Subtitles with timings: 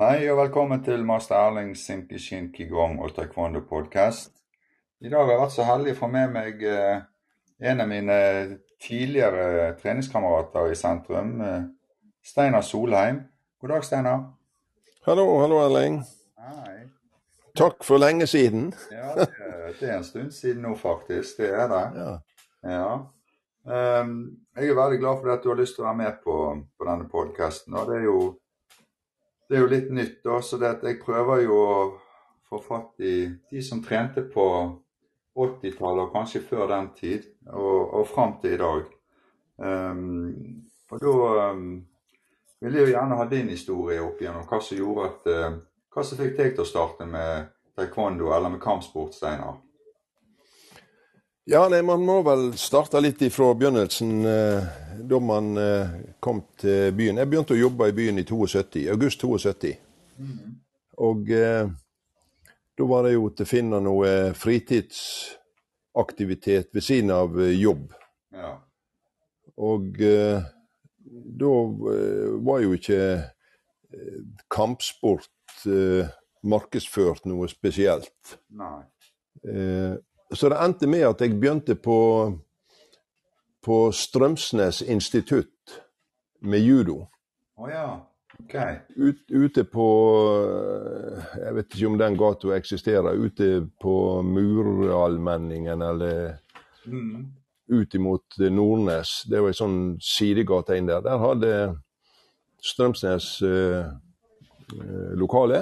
[0.00, 4.30] Hei og velkommen til master Erling Simkishin Kigong og taekwondo podcast.
[5.04, 7.02] I dag har jeg vært så heldig å få med meg eh,
[7.70, 8.16] en av mine
[8.80, 11.68] tidligere treningskamerater i sentrum, eh,
[12.24, 13.20] Steinar Solheim.
[13.60, 14.24] God dag, Steinar.
[15.04, 16.00] Hallo, hallo Erling.
[16.48, 16.80] Hei.
[17.60, 18.70] Takk for lenge siden.
[18.96, 19.28] Ja, det,
[19.82, 21.42] det er en stund siden nå, faktisk.
[21.42, 21.86] Det er det.
[22.00, 22.12] Ja.
[22.72, 22.92] Ja.
[23.68, 24.16] Um,
[24.56, 26.36] jeg er veldig glad for at du har lyst til å være med på,
[26.80, 27.76] på denne podkasten.
[27.76, 28.38] Det, er jo-
[29.50, 31.78] det er jo litt nytt, da, så jeg prøver jo å
[32.46, 33.14] få fatt i
[33.50, 34.44] de som trente på
[35.34, 38.84] 80-tallet, og kanskje før den tid, og, og fram til i dag.
[39.58, 41.14] Um, og da
[41.50, 41.64] um,
[42.62, 45.58] vil jeg jo gjerne ha din historie opp igjennom hva som gjorde at uh,
[45.90, 49.56] Hva som fikk deg til å starte med taekwondo eller med kampsport, Steinar?
[51.44, 54.72] Ja, nei, man må vel starte litt ifra begynnelsen, eh,
[55.10, 57.20] da man eh, kom til byen.
[57.22, 59.76] Jeg begynte å jobbe i byen i 72, august 72.
[61.00, 61.70] Og eh,
[62.80, 67.92] da var det jo til å finne noe fritidsaktivitet ved siden av eh, jobb.
[68.36, 68.52] Ja.
[69.60, 70.42] Og eh,
[71.40, 71.46] da
[72.46, 73.00] var jo ikke
[74.52, 76.06] kampsport eh,
[76.40, 78.38] markedsført noe spesielt.
[78.56, 78.82] Nei.
[80.32, 81.98] Så det endte med at jeg begynte på,
[83.62, 85.80] på Strømsnes institutt
[86.40, 87.02] med judo.
[87.58, 87.86] Å ja.
[88.40, 88.54] OK.
[88.96, 89.86] Ut, ute på
[91.36, 93.18] Jeg vet ikke om den gata eksisterer.
[93.18, 96.38] Ute på Muralmenningen eller
[96.86, 97.26] Mm.
[97.68, 99.24] ut imot Nordnes.
[99.28, 101.02] Det var ei sånn sidegate inn der.
[101.04, 101.50] Der hadde
[102.64, 103.84] Strømsnes eh,
[104.80, 105.60] eh, lokale,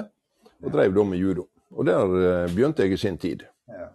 [0.63, 1.49] og drev da med judo.
[1.75, 3.43] Og der eh, begynte jeg i sin tid.
[3.67, 3.89] Ja.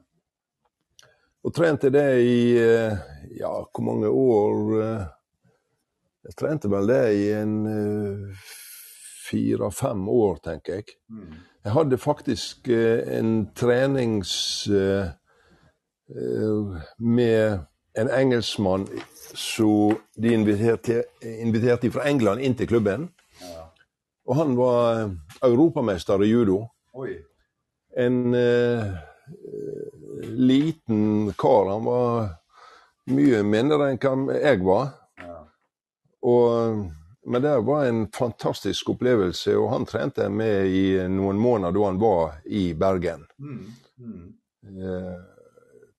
[1.44, 2.94] Og trente det i eh,
[3.36, 5.02] ja, hvor mange år eh,
[6.24, 8.46] Jeg trente vel det i en eh,
[9.26, 10.96] fire-fem år, tenker jeg.
[11.08, 11.34] Mm.
[11.64, 14.32] Jeg hadde faktisk en trenings
[16.98, 17.58] med
[17.96, 18.84] en engelskmann
[19.32, 23.08] som de inviterte, inviterte fra England inn til klubben.
[23.40, 23.64] Ja.
[24.28, 25.10] Og han var
[25.42, 26.66] europamester i judo.
[26.92, 27.16] Oi.
[27.96, 28.92] En eh,
[30.26, 31.70] liten kar.
[31.72, 32.28] Han var
[33.14, 34.92] mye mindre enn hva jeg var.
[35.20, 35.38] Ja.
[36.24, 36.84] Og,
[37.26, 42.00] men det var en fantastisk opplevelse, og han trente med i noen måneder da han
[42.00, 43.26] var i Bergen.
[43.38, 43.62] Mm.
[43.98, 44.26] Mm.
[44.64, 45.14] Eh,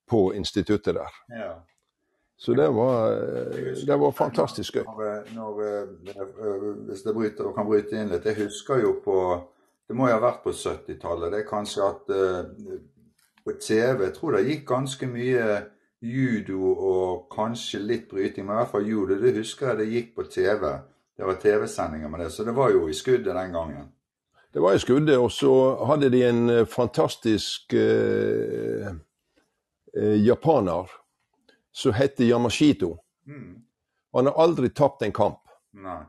[0.06, 1.10] på instituttet der.
[1.28, 1.54] Ja.
[2.38, 3.10] Så det var,
[3.86, 4.84] det var fantastisk gøy.
[4.84, 5.22] Eh,
[6.86, 9.16] hvis jeg bryter, kan bryte inn litt Jeg husker jo på
[9.88, 11.30] Det må jo ha vært på 70-tallet.
[11.32, 12.78] Det er kanskje at eh,
[13.46, 15.46] på TV Jeg tror det gikk ganske mye
[16.02, 19.16] judo og kanskje litt bryting, men i hvert fall judo.
[19.20, 20.66] Det husker jeg det gikk på TV.
[21.16, 23.88] Det var TV-sendinger med det, så det var jo i skuddet den gangen.
[24.52, 25.52] Det var i skuddet, og så
[25.84, 28.92] hadde de en eh, fantastisk eh,
[29.96, 30.92] eh, japaner
[31.72, 32.96] som het Yamashito.
[33.26, 33.62] Mm.
[34.12, 35.42] Han har aldri tapt en kamp.
[35.72, 36.02] Nei.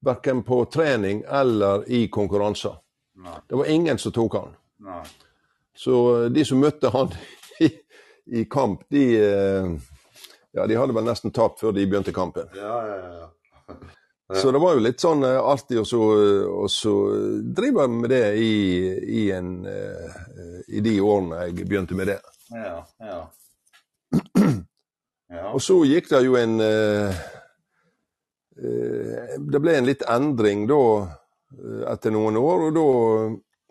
[0.00, 2.78] Verken på trening eller i konkurranser.
[3.48, 4.54] Det var ingen som tok han.
[4.78, 5.02] Nei.
[5.80, 7.08] Så eh, de som møtte han
[7.64, 7.70] i,
[8.26, 9.70] i kamp, de, eh,
[10.52, 12.50] ja, de hadde vel nesten tapt før de begynte kampen.
[12.56, 13.76] Ja, ja, ja.
[14.30, 16.02] Så det var jo litt sånn eh, artig å så,
[16.70, 16.92] så
[17.56, 18.52] drive med det i,
[19.24, 19.48] i, en,
[20.70, 22.20] i de årene jeg begynte med det.
[22.54, 22.76] Ja,
[23.06, 23.22] ja.
[25.30, 25.52] Ja.
[25.54, 26.56] Og så gikk det jo en
[29.46, 30.78] Det ble en litt endring da
[31.92, 32.86] etter noen år, og da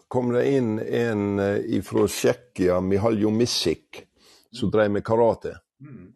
[0.09, 4.03] kom det inn en eh, fra Tsjekkia, Mihaljo Misik,
[4.51, 5.55] som drev med karate.
[5.79, 6.07] Mm.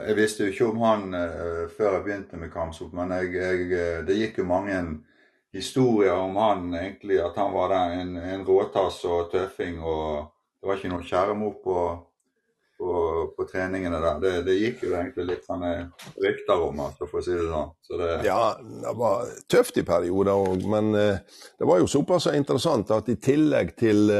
[0.07, 3.67] Jeg visste jo ikke om han eh, før jeg begynte med kampsport, men jeg, jeg,
[3.75, 4.79] eh, det gikk jo mange
[5.55, 7.19] historier om han egentlig.
[7.23, 11.57] At han var der, en, en råtass og tøffing, og det var ikke noe kjæremor
[11.63, 11.79] på
[12.75, 12.93] på,
[13.37, 14.17] på treningene der.
[14.19, 15.69] Det, det, gikk jo egentlig litt sånne
[16.19, 17.69] rykter om, altså, for å si det sånn.
[17.87, 18.09] Så det...
[18.27, 23.15] Ja, det var tøft i perioder òg, men det var jo såpass interessant at i
[23.15, 24.11] tillegg til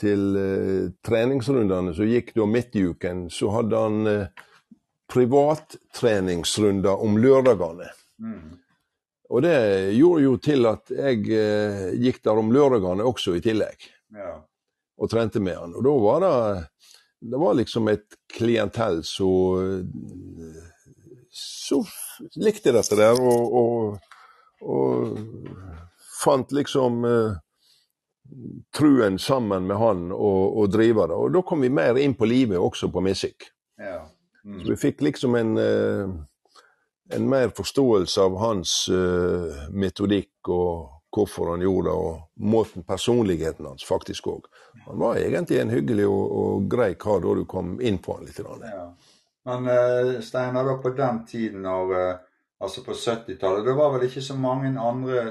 [0.00, 4.44] til eh, treningsrundene som gikk da midt i uken, så hadde han eh,
[5.12, 7.90] privattreningsrunder om lørdagene.
[8.22, 8.58] Mm.
[9.32, 9.58] Og det
[9.96, 13.88] gjorde jo til at jeg eh, gikk der om lørdagene også i tillegg.
[14.16, 14.36] Ja.
[15.00, 15.76] Og trente med han.
[15.76, 16.34] Og da var det
[17.22, 19.86] det var liksom et klientell som
[22.34, 23.98] likte dette der, og, og,
[24.66, 25.20] og
[26.24, 27.38] fant liksom uh,
[28.76, 31.16] truen sammen med han og, og drive det.
[31.16, 33.48] Og da kom vi mer inn på livet også på musikk.
[33.80, 34.02] Ja.
[34.44, 34.64] Mm.
[34.64, 36.10] Så vi fikk liksom en, uh,
[37.14, 43.66] en mer forståelse av hans uh, metodikk og hvorfor han gjorde det, og måten personligheten
[43.68, 44.46] hans faktisk òg.
[44.86, 48.24] Han var egentlig en hyggelig og, og grei kar da du kom inn på han
[48.26, 48.40] litt.
[48.40, 48.86] Ja.
[49.50, 51.92] Men uh, Steinar, da på den tiden, når,
[52.62, 55.26] altså på 70-tallet, det var vel ikke så mange andre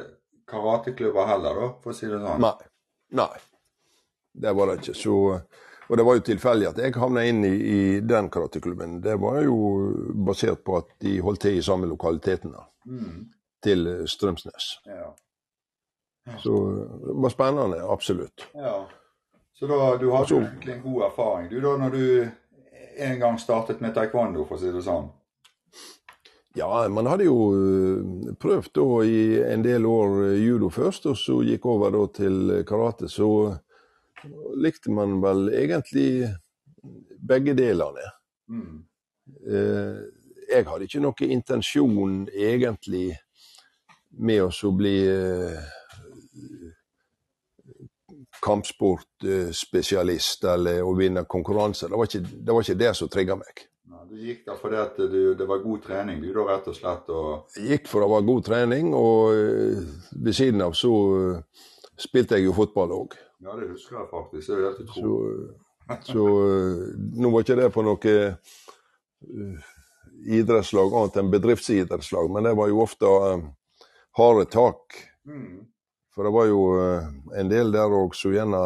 [0.51, 2.43] karateklubber heller, da, for å si det sånn?
[2.43, 2.70] Nei.
[3.17, 3.41] Nei,
[4.33, 4.95] det var det ikke.
[4.97, 5.15] Så,
[5.87, 8.99] og det var jo tilfeldig at jeg havna inn i, i, den karateklubben.
[9.03, 9.57] Det var jo
[10.27, 13.19] basert på at de holdt til i samme lokalitetene mm.
[13.63, 14.71] til Strømsnes.
[14.87, 15.11] Ja.
[16.39, 16.57] Så
[17.01, 18.47] det var spennende, absolutt.
[18.53, 18.77] Ja.
[19.57, 22.05] Så da, du hadde egentlig en god erfaring du da når du
[22.97, 25.09] en gang startet med taekwondo, for å si det sånn?
[26.53, 31.17] Ja, man hadde jo eh, prøvd da i en del år eh, judo først, og
[31.17, 33.07] så gikk over da til karate.
[33.07, 33.55] Så
[34.59, 36.27] likte man vel egentlig
[37.23, 38.03] begge delene.
[38.51, 38.83] Mm.
[39.47, 39.95] Eh,
[40.51, 43.15] jeg hadde ikke noen intensjon egentlig
[44.19, 44.99] med å bli
[48.43, 51.87] kampsportspesialist eller å vinne konkurranser.
[51.87, 53.55] Det var ikke det, var ikke det som trigga meg.
[54.11, 57.11] Du gikk da fordi at du, det var god trening, du da rett og slett?
[57.15, 57.53] Og...
[57.63, 59.85] Gikk for det var god trening, og uh,
[60.25, 63.15] ved siden av så uh, spilte jeg jo fotball òg.
[63.39, 64.49] Ja, det husker jeg faktisk.
[64.49, 65.31] Det er helt utrolig.
[65.87, 66.83] Så, så uh,
[67.23, 68.17] nå var ikke det på noe
[70.41, 73.15] idrettslag annet enn bedriftsidrettslag, men det var jo ofte
[74.19, 74.99] harde tak.
[75.23, 75.69] Mm.
[76.11, 76.61] For det var jo
[77.39, 78.65] en del der òg som gjerne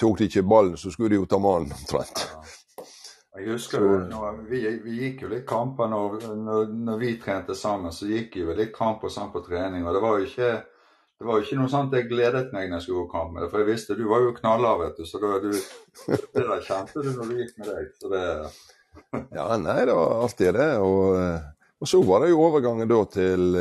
[0.00, 2.24] tok de ikke ballen, så skulle de jo ta mannen omtrent.
[3.38, 7.54] Jeg husker jo, når, vi, vi, gikk jo litt kamper når, når, når, vi trente
[7.54, 7.94] sammen.
[7.94, 9.86] Så gikk jo litt kamper sammen på trening.
[9.86, 10.50] og det var jo ikke
[11.18, 13.42] det var jo ikke noe sånt jeg gledet meg når jeg skulle gå kamp med
[13.42, 15.06] det, for jeg visste du var jo knallhard, vet du.
[15.06, 15.54] Så det, du,
[16.34, 17.88] det der kjente du når du gikk med deg.
[17.98, 18.26] Så det
[19.38, 20.68] Ja, nei, det var alltid det.
[20.82, 21.16] Og,
[21.78, 23.58] og så var det jo overgangen da til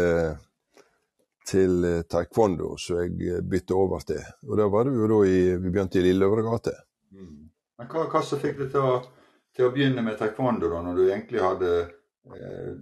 [1.47, 4.24] til taekwondo, så jeg bytte over til.
[4.50, 6.74] Og da var det jo da i, vi begynte i Lilleøvre gate.
[7.15, 7.45] Mm.
[7.79, 8.97] Men hva, hva som fikk deg til å
[9.57, 12.74] til å begynne med taekwondo, da, når du egentlig hadde eh,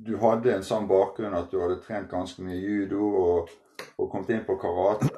[0.00, 3.50] Du hadde en sånn bakgrunn at du hadde trent ganske mye judo og,
[3.98, 5.10] og kommet inn på karate.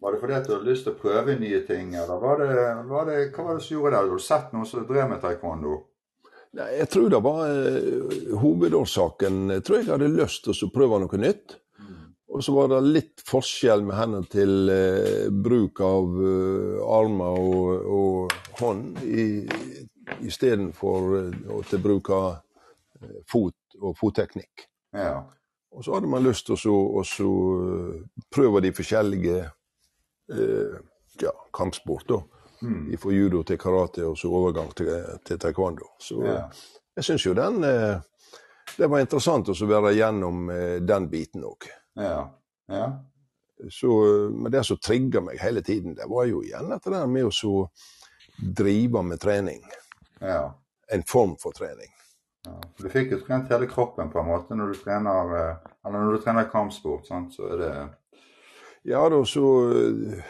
[0.00, 2.52] Var det fordi at du hadde lyst til å prøve nye ting, eller var det,
[2.88, 3.98] var det, hva var det som gjorde det?
[4.00, 5.78] Hadde du sett noen som drev med taekwondo?
[6.58, 9.42] Nei, Jeg tror det var eh, hovedårsaken.
[9.56, 11.58] Jeg tror jeg hadde lyst til å prøve noe nytt.
[11.78, 11.98] Mm.
[12.34, 17.92] Og så var det litt forskjell med hendene til eh, bruk av uh, armer og,
[18.00, 19.28] og hånd i,
[20.20, 22.20] istedenfor eh, å bruke
[23.00, 24.66] eh, fot og fotteknikk.
[24.96, 25.22] Ja.
[25.70, 29.38] Og så hadde man lyst til å eh, prøve de forskjellige
[30.34, 30.78] eh,
[31.22, 32.10] ja, kampsport.
[32.60, 32.90] Mm.
[33.00, 34.90] Fra judo til karate og så overgang til,
[35.24, 35.94] til taekwondo.
[36.02, 36.42] Så ja.
[36.98, 38.02] jeg syns jo den eh,
[38.76, 41.70] Det var interessant å være gjennom eh, den biten òg.
[41.98, 42.26] Ja.
[42.70, 42.90] ja.
[44.30, 47.64] men det som trigga meg hele tiden, det var jo igjen dette der med å
[48.40, 49.64] drive med trening.
[50.20, 50.54] Ja.
[50.92, 51.90] En form for trening.
[52.44, 52.56] Ja.
[52.76, 56.20] Du fikk jo trent hele kroppen på en måte når du trener, eh, når du
[56.24, 57.06] trener kampsport.
[57.08, 57.34] Sant?
[57.36, 57.72] Så er det
[58.82, 59.44] Ja, da, så
[59.76, 60.22] eh,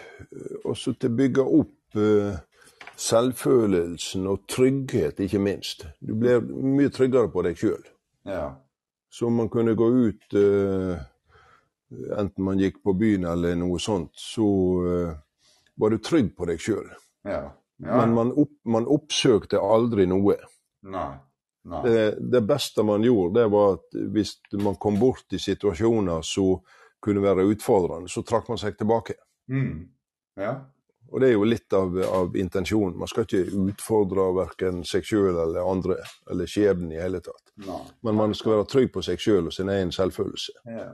[0.65, 2.35] også til å bygge opp uh,
[2.99, 5.87] selvfølelsen og trygghet, ikke minst.
[6.03, 7.85] Du blir mye tryggere på deg sjøl.
[8.27, 8.57] Ja.
[9.11, 10.37] Så man kunne gå ut
[11.91, 14.47] Enten man gikk på byen eller noe sånt, så
[15.75, 16.87] var du trygg på deg sjøl.
[17.27, 17.49] Ja.
[17.81, 18.01] Ja.
[18.01, 20.37] Men man, opp, man, oppsøkte aldri noe.
[20.89, 21.11] Nei.
[21.71, 21.81] Nei.
[21.85, 24.35] Det, det, beste man gjorde, det var at hvis
[24.65, 26.61] man kom bort i situasjoner som
[27.01, 29.17] kunne være utfordrende, så trakk man seg tilbake.
[29.53, 29.89] Mm.
[30.41, 30.55] Ja.
[31.11, 32.97] Og det er jo litt av, av intensjonen.
[33.01, 35.99] Man skal ikke utfordre verken seg sjøl eller andre,
[36.31, 37.51] eller skjebnen i hele tatt.
[37.67, 37.81] Nei.
[38.07, 40.61] Men man skal være trygg på seg sjøl og sin egen selvfølelse.
[40.71, 40.87] Ja.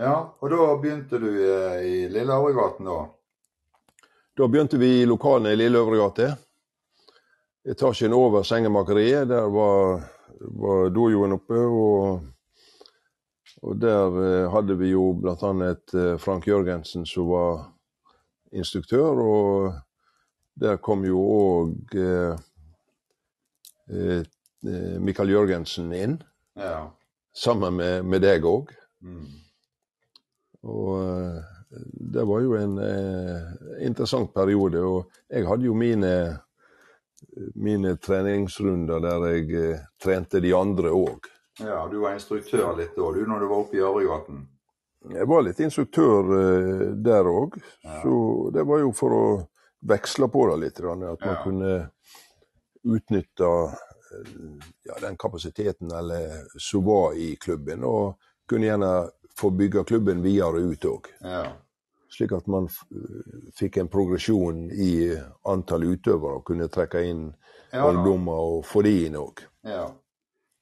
[0.00, 0.16] ja.
[0.40, 3.02] og da begynte du i Lille Auregaten da?
[4.38, 6.36] Da begynte vi i lokalene i Lille Øvregate.
[7.66, 9.28] etasjen over sengemakeriet.
[9.28, 10.02] Der var,
[10.40, 11.58] var dojoen oppe.
[11.58, 12.20] og
[13.62, 15.34] og der eh, hadde vi jo bl.a.
[15.34, 17.72] Eh, Frank Jørgensen som var
[18.52, 19.72] instruktør, og
[20.54, 22.38] der kom jo òg eh,
[25.00, 26.22] Mikael Jørgensen inn.
[26.54, 26.90] Ja.
[27.34, 28.70] Sammen med, med deg òg.
[29.02, 29.26] Mm.
[30.62, 31.42] Og
[32.12, 33.48] det var jo en eh,
[33.86, 34.80] interessant periode.
[34.80, 36.12] Og jeg hadde jo mine,
[37.54, 41.26] mine treningsrunder der jeg eh, trente de andre òg.
[41.60, 44.46] ja, du var instruktør litt da, du, når du var oppe i Øregaten?
[45.14, 48.00] Jeg var litt instruktør eh, der òg, Ja.
[48.02, 49.24] så det var jo for å
[49.88, 50.80] veksle på det litt.
[50.80, 51.42] At man Ja.
[51.44, 51.90] kunne
[52.84, 58.16] utnytte eh, ja, den kapasiteten eller som var i klubben, og
[58.48, 58.92] kunne gjerne
[59.38, 61.08] få bygge klubben videre ut òg.
[61.22, 61.44] Ja.
[62.10, 62.80] Slik at man f
[63.58, 65.12] fikk en progresjon i
[65.48, 67.28] antall utøvere og kunne trekke inn
[67.68, 69.42] Ja, ungdommer og få de inn òg.
[69.66, 69.90] Ja.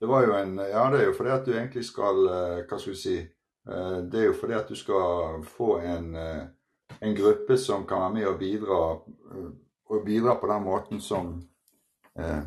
[0.00, 2.78] Det var jo en Ja, det er jo fordi at du egentlig skal eh, Hva
[2.78, 6.42] skal vi si eh, Det er jo fordi at du skal få en, eh,
[7.00, 8.80] en gruppe som kan være med og bidra,
[9.32, 9.48] eh,
[9.90, 11.32] og bidra på den måten som
[12.18, 12.42] eh,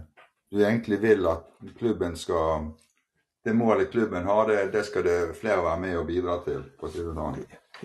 [0.52, 2.72] du egentlig vil at klubben skal
[3.46, 6.64] Det målet klubben har, det, det skal det flere være med og bidra til.
[6.80, 6.90] på.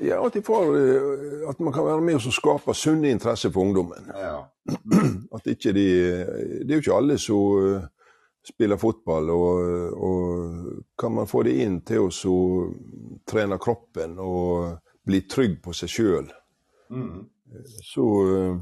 [0.03, 4.11] Ja, at, får, eh, at man kan være med og skape sunne interesser for ungdommen.
[4.19, 4.41] Ja.
[5.37, 5.85] At ikke de
[6.65, 7.83] Det er jo ikke alle som eh,
[8.45, 12.11] spiller fotball, og, og kan man få det inn til å
[13.27, 16.33] trene kroppen og bli trygg på seg sjøl,
[16.95, 17.25] Mm.
[17.83, 18.57] så, eh,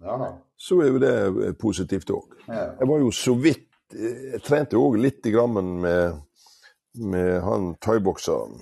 [0.00, 2.32] ja så er jo det positivt òg.
[2.48, 6.20] Jeg var jo så vidt Jeg trente òg litt i grammen med,
[6.98, 8.58] med han thaibokseren.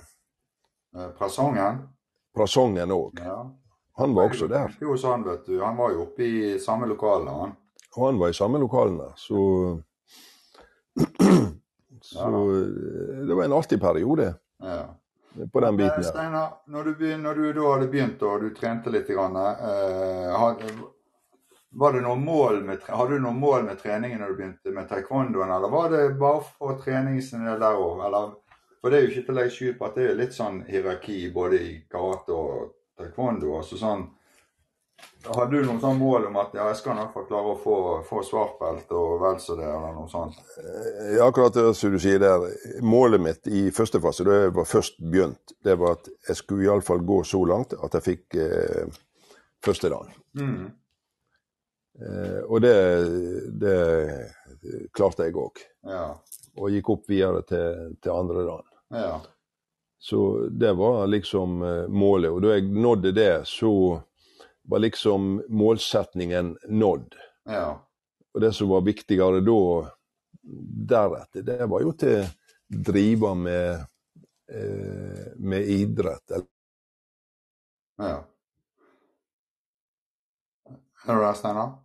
[1.17, 1.79] Prasongen?
[2.35, 3.17] Prasongen òg.
[3.23, 3.39] Ja.
[3.97, 4.71] Han var også der.
[4.73, 5.59] Er jo sånn, vet du.
[5.61, 7.51] Han var jo oppe i samme lokalene, han.
[7.97, 9.39] Og han var i samme lokalene, så
[12.03, 14.95] Så eh, det var en artig periode Ja.
[15.53, 16.09] på den biten Eh.
[16.09, 20.33] Steinar, når du, når du da hadde begynt og du trente litt, grann, eh,
[21.73, 24.89] var det noen mål med, hadde du noen mål med treningen når du begynte med
[24.89, 28.03] taekwondoen, eller var det bare for treningen sin del der òg?
[28.81, 30.59] For det er jo ikke til å legge skjul på at det er litt sånn
[30.67, 33.55] hierarki både i karate og taekwondo.
[33.61, 34.09] Også sånn
[35.23, 37.77] Hadde du noen sånn mål om at ja, jeg skal nok få klare å få,
[38.07, 40.37] få svartbelte og vel så det, eller noe sånt?
[41.15, 42.43] Ja, akkurat det som du sier der.
[42.83, 46.67] Målet mitt i første fase, da jeg var først begynt, det var at jeg skulle
[46.67, 48.99] iallfall gå så langt at jeg fikk eh,
[49.63, 50.15] første dagen.
[50.39, 50.71] Mm.
[52.01, 52.75] Eh, og det,
[53.61, 53.77] det
[54.93, 55.61] klarte jeg òg.
[55.85, 56.07] Ja.
[56.57, 58.69] Og gikk opp videre til, til andre dagen.
[58.93, 59.13] Ja.
[60.03, 62.31] Så det var liksom eh, målet.
[62.31, 64.01] Og da jeg nådde det, så
[64.63, 67.15] var liksom målsetningen nådd.
[67.49, 67.67] Ja.
[68.33, 69.59] Og det som var viktigere da,
[70.89, 73.85] deretter, det var jo til å drive med,
[74.51, 76.35] eh, med idrett.
[78.01, 78.23] Ja.
[81.03, 81.82] Hører du det, Steinar?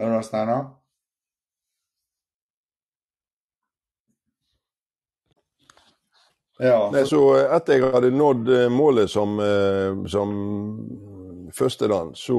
[0.00, 0.64] Du der, Steinar?
[6.58, 6.90] Ja.
[6.92, 10.32] Nei, så etter jeg hadde nådd eh, målet som, eh, som
[11.56, 12.38] førsteland, så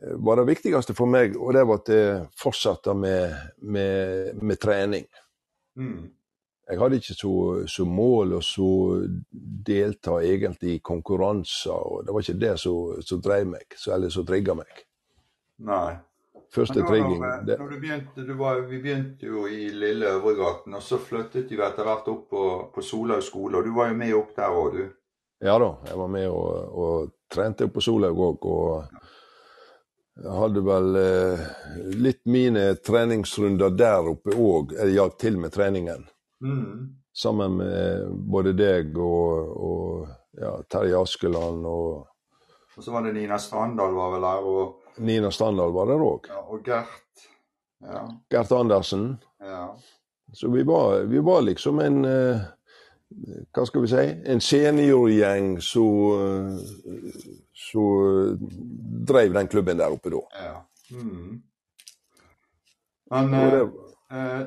[0.00, 4.60] eh, var det viktigste for meg, og det var at jeg fortsatte med, med, med
[4.60, 5.04] trening.
[5.76, 6.08] Mm.
[6.72, 7.36] Jeg hadde ikke så,
[7.68, 8.72] så mål å så
[9.68, 14.12] delta egentlig i konkurranser, og det var ikke det som, som drev meg, så, eller
[14.12, 14.85] som trigga meg.
[15.58, 15.96] Nei.
[16.52, 20.82] Første trigging når, når du begynte, du var, vi begynte jo i Lille Øvregaten, og
[20.84, 22.44] så flyttet vi etter hvert opp på,
[22.74, 24.86] på Solhaug skole, og du var jo med opp der òg, du.
[25.44, 31.42] Ja da, jeg var med og, og trente på Solhaug òg, og hadde vel eh,
[32.00, 34.72] litt mine treningsrunder der oppe òg.
[34.78, 36.06] Jeg hjalp til med treningen.
[36.40, 36.96] Mm.
[37.16, 42.06] Sammen med både deg og, og ja, Terje Askeland og
[42.76, 46.26] Og så var det Nina Strandal var vel der, og, Nina Standal var der òg.
[46.28, 47.26] ja, og Gert.
[47.80, 48.06] Ja.
[48.30, 49.16] Gert Andersen.
[49.40, 49.76] ja.
[50.32, 52.40] Så vi var, vi var liksom en eh,
[53.54, 54.04] Hva skal vi si?
[54.26, 56.08] En seniorgjeng som
[59.06, 60.22] drev den klubben der oppe da.
[60.42, 60.56] ja.
[60.90, 61.42] Mm.
[63.10, 63.60] Men det,
[64.10, 64.40] eh,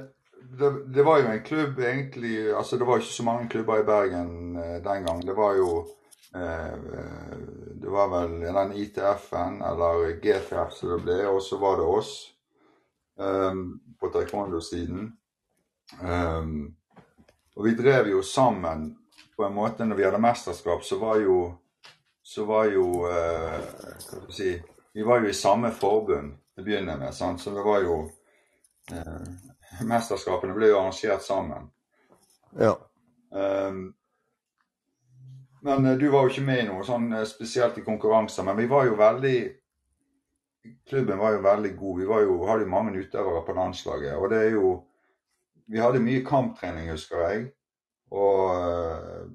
[0.60, 3.84] det, det var jo en klubb egentlig Altså, det var ikke så mange klubber i
[3.88, 5.22] Bergen eh, den gang.
[5.28, 5.99] Det var jo eh, eh,
[6.30, 12.12] Det var vel den ITF-en, eller GTF som det ble, og så var det oss
[13.20, 13.56] eh,
[14.00, 15.08] på taekwondo-siden.
[16.04, 16.52] Um,
[17.58, 18.92] og vi drev jo sammen
[19.34, 21.40] på en måte når vi hadde mesterskap, så var jo
[22.30, 24.50] så var jo eh, hva skal vi si,
[24.94, 27.14] Vi var jo i samme forbund til å begynne med.
[27.16, 27.42] Sant?
[27.42, 27.96] Så det var jo
[28.94, 31.70] eh, Mesterskapene ble jo arrangert sammen.
[32.60, 32.76] Ja.
[33.34, 33.96] Um,
[35.62, 38.46] men eh, du var jo ikke med i noe sånn eh, spesielt i konkurranser.
[38.48, 39.40] Men vi var jo veldig
[40.90, 42.00] Klubben var jo veldig god.
[42.00, 44.18] Vi jo, hadde jo mange utøvere på landslaget.
[44.20, 44.74] Og det er jo
[45.70, 47.44] Vi hadde mye kamptrening, husker jeg.
[48.12, 49.28] Og eh,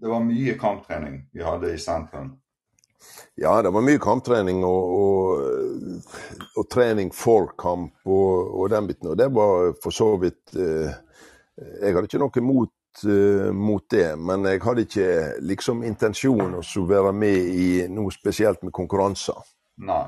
[0.00, 2.32] det var mye kamptrening vi hadde i sentrum.
[3.36, 6.00] Ja, det var mye kamptrening og, og,
[6.56, 9.10] og trening for kamp og, og, den biten.
[9.12, 10.94] Og det var for så vidt eh,
[11.82, 12.72] Jeg hadde ikke noe mot
[13.06, 14.14] uh, mot det.
[14.18, 15.08] Men jeg hadde ikke
[15.42, 19.40] liksom intensjon å være med i noe spesielt med konkurranser.
[19.84, 20.04] Nei.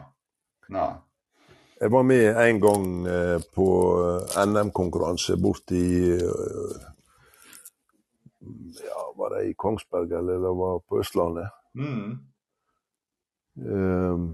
[0.73, 0.93] Nei.
[1.81, 3.66] Jeg var med en gang uh, på
[4.47, 5.83] NM-konkurranse borti
[6.16, 6.78] uh,
[8.81, 11.52] ja, Var det i Kongsberg eller det var på Østlandet?
[11.75, 12.16] Mm.
[13.61, 14.31] Uh,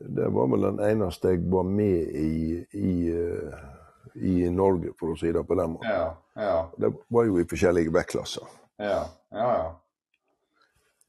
[0.00, 2.92] det var vel den eneste jeg var med i, i
[4.14, 5.90] i Norge, for å si det på den måten.
[5.90, 6.58] Ja, ja.
[6.76, 8.48] Det var jo i forskjellige vektklasser.
[8.80, 9.70] Ja, ja, ja.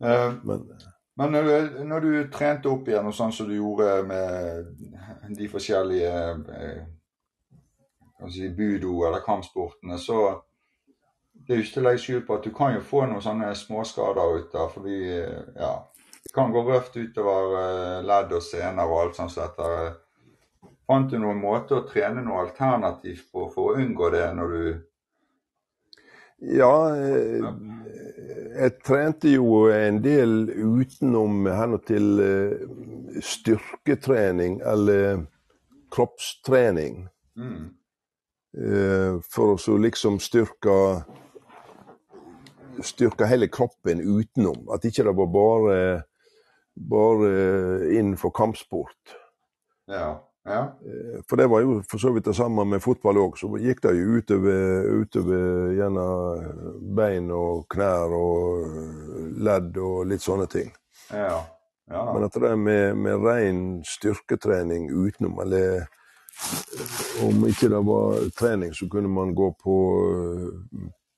[0.01, 0.63] Uh, men,
[1.19, 4.71] men når, du, når, du, trente opp igjen, og sånn som du gjorde med
[5.37, 6.13] de forskjellige
[6.57, 6.79] eh,
[8.31, 10.23] si, budo- eller kampsportene, så
[11.33, 13.23] det er jo ikke til å legge skjul på at du kan jo få noen
[13.23, 15.71] sånne småskader ut av fordi ja,
[16.23, 19.33] det kan gå røft utover ledd og sener og alt sånt.
[19.33, 19.95] Så etter,
[20.91, 24.63] Fant du noen måte å trene noe alternativt på for å unngå det når du
[26.57, 27.51] Ja, jeg,
[28.57, 31.45] jeg trente jo en del utenom
[31.87, 32.65] til eh,
[33.23, 35.21] styrketrening eller
[35.95, 37.05] kroppstrening.
[37.39, 37.69] Mm.
[38.57, 40.75] Eh, for å så liksom styrke
[42.83, 44.67] styrke hele kroppen utenom.
[44.75, 45.77] At ikke det var bare,
[46.75, 47.31] bare
[47.95, 49.15] innenfor kampsport.
[49.87, 50.17] Ja.
[50.45, 50.61] Ja.
[50.85, 53.37] Eh, for det var jo for så vidt det samme med fotball òg.
[53.37, 60.47] Så gikk det jo utover, utover gjennom bein og knær og ledd og litt sånne
[60.51, 60.71] ting.
[61.13, 61.41] Ja.
[61.91, 62.05] Ja.
[62.13, 65.87] Men at det med, med ren styrketrening utenom, eller
[67.25, 69.77] om ikke det var trening, så kunne man gå på,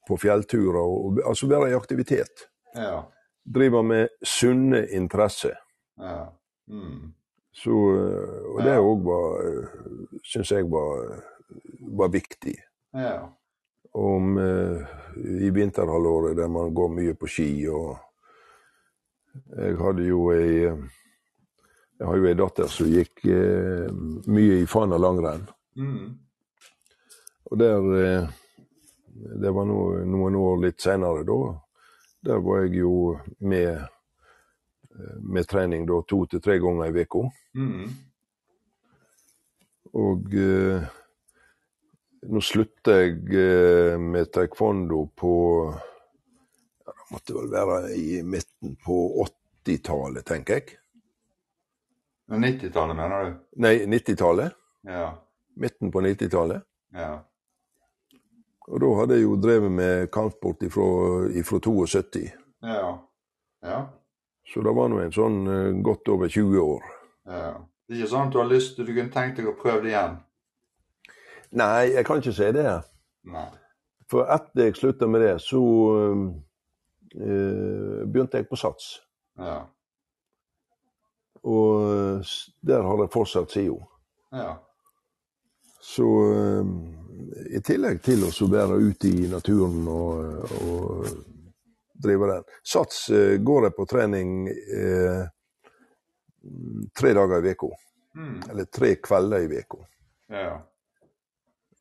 [0.08, 0.82] på fjellturer.
[0.82, 2.48] Og, altså være i aktivitet.
[2.76, 3.04] Ja.
[3.46, 5.60] Drive med sunne interesser.
[6.02, 6.32] Ja.
[6.68, 7.14] Mm.
[7.54, 9.74] Så, eh, og det òg var eh,
[10.26, 11.20] Syns jeg var,
[11.94, 12.56] var viktig.
[12.96, 13.18] Ja.
[13.94, 17.98] Om i vinterhalvåret der man går mye på ski og
[19.54, 23.92] Jeg hadde jo ei Jeg har jo ei datter som gikk eh,
[24.34, 25.46] mye i Fana langrenn.
[25.78, 26.16] Mm.
[27.52, 28.30] Og der
[29.44, 29.78] Det var no,
[30.10, 31.42] noen år litt seinere da.
[32.26, 33.84] Der var jeg jo med
[35.20, 37.24] med trening da to til tre ganger i uka.
[37.58, 37.88] Mm.
[39.94, 40.86] Og eh,
[42.30, 45.34] nå slutta jeg eh, med taekwondo på
[45.70, 48.98] ja, Det måtte vel være i midten på
[49.66, 50.80] 80-tallet, tenker jeg.
[52.34, 53.36] 90-tallet, mener du?
[53.62, 54.56] Nei, 90-tallet.
[54.88, 55.12] Ja.
[55.60, 56.64] Midten på 90-tallet.
[56.96, 57.12] Ja.
[58.72, 60.88] Og da hadde jeg jo drevet med kampsport ifra,
[61.36, 62.32] ifra 72.
[62.64, 62.94] Ja.
[63.68, 63.80] ja.
[64.46, 66.88] Så det var nå en sånn uh, godt over 20 år.
[67.30, 67.52] Ja.
[67.88, 69.84] Det er ikke sånn at du har lyst til du kunne tenkt deg å prøve
[69.84, 70.18] det igjen?
[71.60, 72.72] Nei, jeg kan ikke si det.
[73.30, 73.48] Nei.
[74.10, 76.26] For etter jeg slutta med det, så uh,
[77.14, 78.96] begynte jeg på Sats.
[79.40, 79.62] Ja.
[81.44, 82.24] Og
[82.64, 83.76] der har jeg fortsatt sida.
[84.32, 84.54] Ja.
[85.84, 86.08] Så
[87.52, 91.33] i tillegg til å være ute i naturen og, og
[91.94, 92.44] drive den.
[92.64, 95.24] Sats uh, går jeg på trening uh,
[96.98, 97.72] tre dager i uka.
[98.16, 98.38] Mm.
[98.50, 99.84] Eller tre kvelder i uka.
[100.34, 100.54] Ja.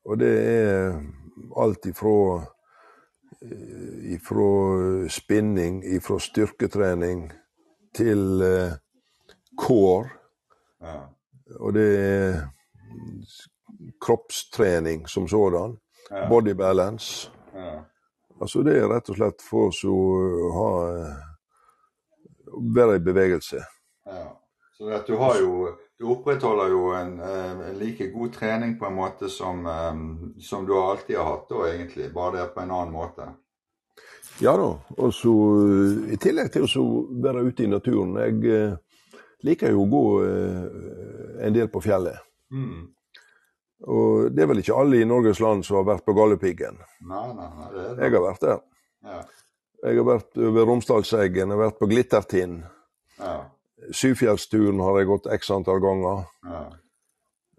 [0.05, 0.97] Og det er
[1.63, 2.43] alt ifra
[3.43, 7.29] eh, ifra spinning, ifra styrketrening
[7.95, 8.75] til uh,
[9.59, 10.11] core.
[10.83, 10.97] Ja.
[11.61, 12.41] Og det er
[14.03, 15.79] kroppstrening som sådan.
[16.11, 16.29] Ja.
[16.29, 17.31] Body balance.
[17.55, 17.85] Ja.
[18.43, 19.99] Altså det er rett og slett for å
[20.57, 20.71] ha
[22.75, 23.63] være i bevegelse.
[24.07, 24.25] Ja.
[24.79, 28.97] Så at du har jo Du opprettholder jo en, en, like god trening på en
[28.97, 29.61] måte som,
[30.43, 33.29] som du alltid har hatt, da egentlig, bare det på en annen måte.
[34.43, 34.73] Ja da.
[34.97, 35.35] Og så
[36.11, 36.87] i tillegg til å
[37.23, 38.17] være ute i naturen.
[38.19, 38.73] Jeg
[39.47, 40.03] liker jo å gå
[41.47, 42.19] en del på fjellet.
[42.51, 42.91] Mm.
[43.83, 46.79] Og det er vel ikke alle i Norges land som har vært på Galdhøpiggen.
[47.03, 48.61] Jeg har vært der.
[49.03, 49.23] Ja.
[49.83, 52.63] Jeg har vært ved Romsdalseggen, jeg har vært på Glittertind.
[53.19, 53.35] Ja.
[53.91, 56.25] Syfjellsturen har jeg gått x antall ganger.
[56.47, 56.63] ja.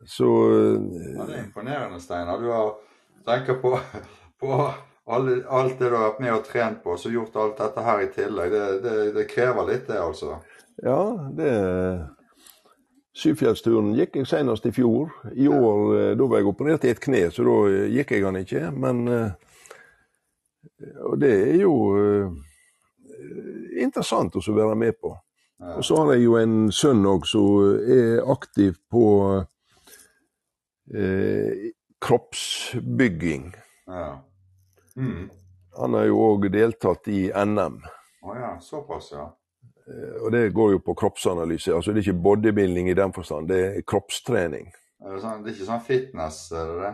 [0.03, 2.41] Så Ja, det er imponerende, Steinar.
[2.41, 2.73] Du har
[3.25, 3.79] tenker på,
[4.39, 4.57] på
[5.05, 8.03] alle, alt det du har vært med og trent på, så gjort alt dette her
[8.03, 8.51] i tillegg.
[8.51, 10.37] Det, det, det krever litt, det, altså.
[10.83, 10.99] ja,
[11.37, 11.53] det
[13.13, 15.11] Syfjellsturen gikk jeg senest i fjor.
[15.37, 18.25] I år eh, da var jeg operert i et kne, så da eh, gikk jeg
[18.25, 18.63] den ikke.
[18.73, 19.29] Men eh,
[21.05, 21.73] Og det er jo
[23.79, 25.13] interessant å være med på.
[25.63, 29.05] Og så har jeg jo en sønn òg som er aktiv på
[30.91, 31.69] eh,
[32.03, 33.53] kroppsbygging.
[33.87, 34.09] Ja.
[34.97, 35.29] Mm.
[35.77, 37.79] Han har jo òg deltatt i NM.
[38.23, 39.29] Å ja, såpass, ja.
[39.87, 41.73] Eh, Og det går jo på kroppsanalyse.
[41.75, 44.71] Altså det er ikke bodybuilding i den forstand, det er kroppstrening.
[45.03, 46.93] Er det, sånn, det er ikke sånn fitness, er det det?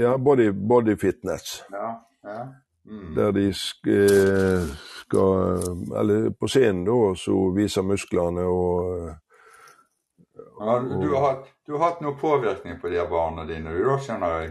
[0.00, 1.62] Ja, body, body fitness.
[1.72, 1.94] Ja.
[2.24, 2.42] ja.
[2.88, 3.14] Mm.
[3.14, 4.64] Der de sk eh,
[5.04, 5.60] skal
[6.00, 9.12] Eller på scenen, da, så viser musklene og
[10.58, 13.70] Ja, du, du, har hatt, du har hatt noe påvirkning på de her barna dine,
[13.70, 14.50] du da, skjønner jeg?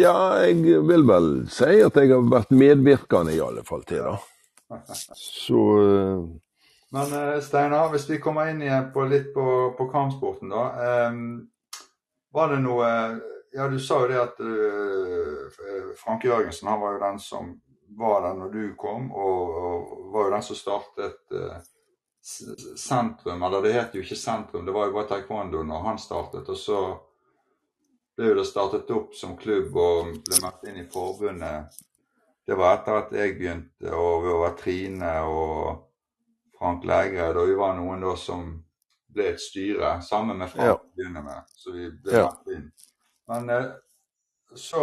[0.00, 4.16] Ja, jeg vil vel si at jeg har vært medvirkende i alle fall til det.
[5.14, 6.28] Så uh...
[6.90, 10.64] Men eh, Steinar, hvis vi kommer inn igjen på litt på, på kampsporten, da.
[11.10, 11.50] Um,
[12.34, 12.88] var det noe
[13.50, 17.48] Ja, du sa jo det at uh, Frank Jørgensen han var jo den som
[17.98, 21.56] var der når du kom, og, og var jo den som startet uh,
[22.78, 23.42] sentrum.
[23.42, 26.50] Eller det het jo ikke sentrum, det var jo bare taekwondo når han startet.
[26.50, 26.80] Og så
[28.18, 31.80] ble det startet opp som klubb og ble meldt inn i forbundet.
[32.46, 35.84] Det var etter at jeg begynte, og vi var Trine og
[36.58, 38.48] Frank Lægreid, og vi var noen da som
[39.14, 40.74] ble et styre, sammen med Frank Ja.
[40.74, 41.42] å begynne med.
[41.56, 42.28] Så vi ble Ja.
[42.54, 42.70] inn.
[43.28, 43.70] Men eh,
[44.54, 44.82] så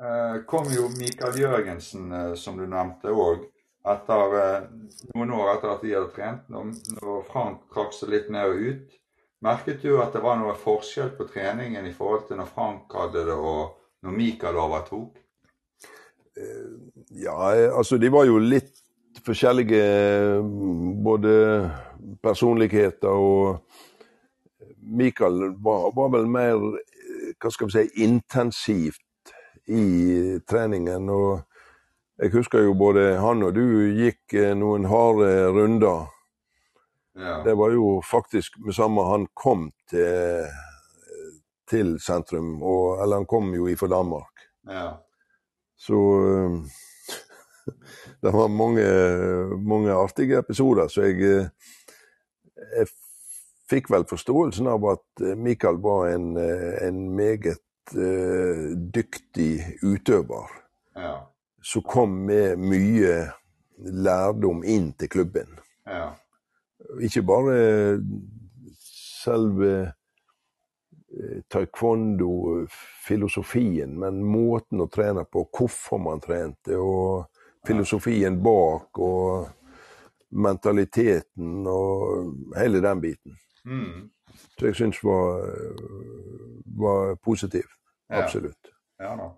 [0.00, 3.46] eh, kom jo Mikael Jørgensen, eh, som du nevnte òg,
[3.86, 4.68] etter
[5.14, 6.48] noen år etter at vi hadde trent.
[6.52, 8.96] Når, når Frank trakk seg litt ned og ut,
[9.40, 13.24] merket du at det var noe forskjell på treningen i forhold til når Frank hadde
[13.30, 15.16] det, og når Mikael overtok?
[17.20, 17.36] Ja,
[17.76, 18.76] altså de var jo litt
[19.26, 19.82] forskjellige,
[21.04, 21.32] både
[22.22, 23.60] personligheter og
[24.80, 26.62] Mikael var, var vel mer,
[27.40, 29.34] hva skal vi si, intensivt
[29.70, 31.10] i treningen.
[31.12, 31.42] Og
[32.20, 33.64] jeg husker jo både han og du
[33.96, 36.08] gikk eh, noen harde runder.
[37.20, 37.40] Ja.
[37.44, 40.48] Det var jo faktisk med samme han kom til,
[41.68, 44.48] til sentrum, og, eller han kom jo ifra Danmark.
[44.66, 44.88] ja.
[45.80, 45.96] Så
[46.28, 46.50] eh,
[48.22, 48.86] det var mange,
[49.56, 50.88] mange artige episoder.
[50.88, 51.48] Så jeg, eh,
[52.76, 52.90] jeg
[53.70, 57.58] fikk vel forståelsen av at eh, Mikael var en, en meget
[58.94, 60.50] dyktig utøver.
[60.94, 61.14] Ja.
[61.64, 63.14] Som kom med mye
[63.80, 65.56] lærdom inn til klubben.
[65.88, 66.12] Ja.
[67.02, 67.56] Ikke bare
[68.78, 69.72] selve
[71.48, 77.24] taekwondo-filosofien, men måten å trene på, hvorfor man trente, og
[77.66, 79.48] filosofien bak, og
[80.30, 83.36] mentaliteten, og hele den biten.
[83.64, 84.10] Mm.
[84.58, 85.40] Så jeg syns var,
[86.64, 87.64] var positiv.
[88.08, 88.24] Ja.
[88.24, 88.66] Absolutt.
[88.98, 89.30] ja da.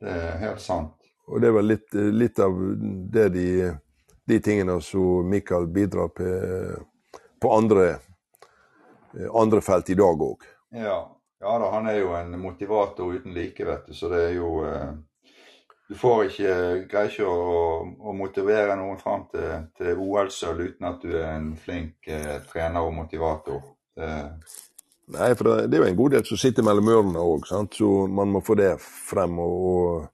[0.00, 0.94] Det er helt sant.
[1.26, 2.58] Og det var litt, litt av
[3.12, 3.72] det de,
[4.28, 6.26] de tingene som Mikael bidrar på,
[7.40, 7.96] på andre,
[9.32, 10.44] andre felt i dag òg.
[10.74, 10.98] Ja.
[11.40, 14.52] ja da, han er jo en motivator uten like, vet du, så det er jo
[14.68, 14.94] eh,
[15.88, 16.52] Du får ikke
[16.90, 21.52] Greier ikke å, å motivere noen fram til, til OL-sølv uten at du er en
[21.60, 23.60] flink eh, trener og motivator.
[23.94, 24.10] Det,
[25.12, 28.30] Nei, for det, er jo en god del som sitter mellom ørene òg, så man
[28.32, 29.36] må få det frem.
[29.38, 30.06] Og,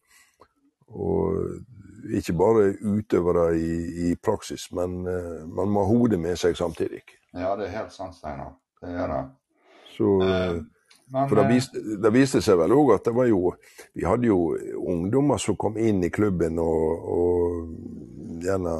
[0.90, 3.74] og ikke bare utøvere i,
[4.10, 7.04] i praksis, men uh, man må ha hodet med seg samtidig.
[7.34, 8.56] ja, det er helt sant, Steinar.
[8.82, 9.20] Det er det.
[10.00, 10.60] Så, Eh,
[11.12, 13.54] men for det eh, viste, det viste seg vel òg at det var jo
[13.98, 18.76] Vi hadde jo ungdommer som kom inn i klubben og, og gjerne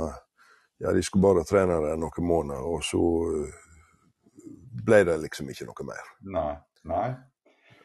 [0.80, 3.02] Ja, de skulle bare trene der noen måneder, og så
[4.86, 6.06] ble det liksom ikke noe mer.
[6.24, 6.54] Nei.
[6.88, 7.08] Nei.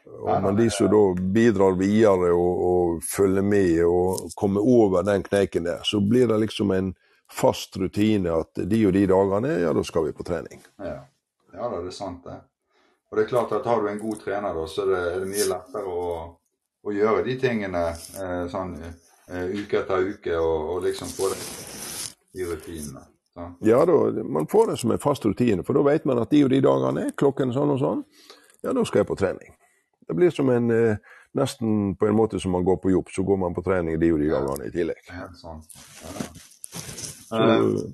[0.06, 1.02] Og, men de som da
[1.36, 6.40] bidrar videre og, og følger med og kommer over den kneiken der, så blir det
[6.46, 6.94] liksom en
[7.28, 10.62] fast rutine at de og de dagene, ja, da skal vi på trening.
[10.80, 11.02] Ja.
[11.52, 12.40] ja det er sant, det.
[13.16, 15.22] Og det er klart at har du en god trener, da, så er det, er
[15.30, 16.08] mye lettere å,
[16.84, 21.38] å gjøre de tingene eh, sånn eh, uke etter uke, og, og liksom få det
[22.36, 23.06] i rutinene.
[23.64, 23.96] Ja, da,
[24.36, 26.60] man får det som en fast rutine, for da vet man at de og de
[26.68, 28.04] dagene, klokken sånn og sånn,
[28.68, 29.56] ja, da skal jeg på trening.
[30.12, 33.16] Det blir som en, eh, nesten på en måte som man går på jobb.
[33.16, 35.08] Så går man på trening de og de dagene i tillegg.
[35.08, 35.64] Ja, sånn.
[37.32, 37.48] Ja.
[37.64, 37.88] Så,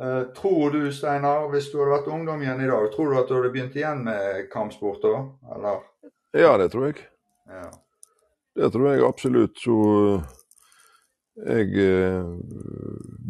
[0.00, 3.18] Eh, eh, tror du, Steinar, hvis du hadde vært ungdom igjen i dag, tror du
[3.20, 5.04] at du hadde begynt igjen med kampsport?
[5.04, 5.84] Eller?
[6.36, 7.06] ja, det tror jeg.
[7.48, 7.70] Ja.
[8.56, 9.58] Det tror jeg absolutt.
[9.60, 9.76] Så
[11.36, 12.28] jeg eh,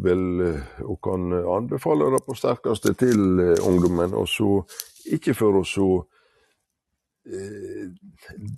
[0.03, 4.15] vil eh, og kan anbefale det på sterkeste til eh, ungdommen.
[4.15, 4.51] Og så
[5.11, 5.89] ikke for å så
[7.27, 7.91] eh,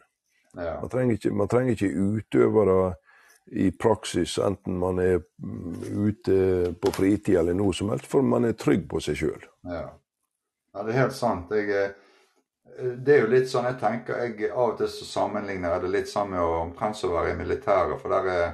[0.58, 0.80] Ja.
[0.82, 2.96] Man, trenger ikke- man trenger ikke utøvere
[3.51, 6.38] i praksis, enten man er mm, ute
[6.82, 9.43] på fritid eller noe som helst, for man er trygg på seg sjøl.
[9.67, 9.84] Ja.
[10.73, 11.51] ja, det er helt sant.
[11.51, 15.75] Jeg, eh, det er jo litt sånn jeg tenker jeg Av og til så sammenligner
[15.75, 17.99] jeg det litt sånn med omtrent som å være i militæret.
[18.01, 18.47] For der er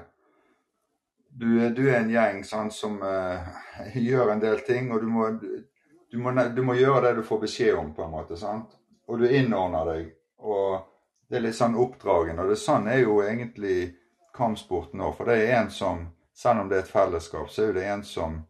[1.29, 3.45] du, er- du er en gjeng sånn, som uh,
[4.09, 7.43] gjør en del ting, og du må, du, må, du må gjøre det du får
[7.45, 8.37] beskjed om, på en måte.
[8.41, 8.73] sant?
[9.07, 10.09] Og du innordner deg.
[10.41, 10.81] Og
[11.29, 12.41] det er litt sånn oppdragen.
[12.41, 13.93] Og det sånn er jo egentlig
[14.35, 15.11] kampsport nå.
[15.17, 18.03] For det er en som, selv om det er et fellesskap, så er det en
[18.03, 18.41] som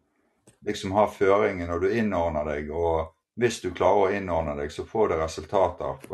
[0.65, 2.71] liksom har føringen, og du innordner deg.
[2.71, 6.09] Og hvis du klarer å innordne deg, så får du resultater